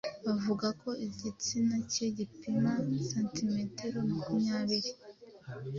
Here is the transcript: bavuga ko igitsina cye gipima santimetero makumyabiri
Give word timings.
bavuga 0.25 0.67
ko 0.81 0.89
igitsina 1.07 1.75
cye 1.91 2.05
gipima 2.17 2.71
santimetero 3.09 3.97
makumyabiri 4.09 4.91